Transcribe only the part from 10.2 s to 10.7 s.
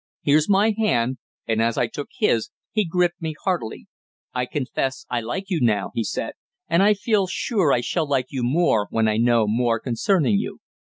you."